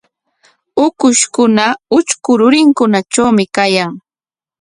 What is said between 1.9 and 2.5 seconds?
utrku